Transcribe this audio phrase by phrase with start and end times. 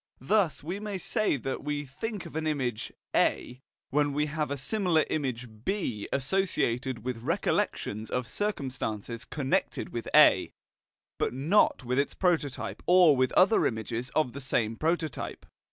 [0.21, 3.61] Thus we may say that we think of an image A
[3.91, 10.53] when we have a similar image B associated with recollections of circumstances connected with A,
[11.19, 15.45] but not with its prototype or with other images of the same prototype.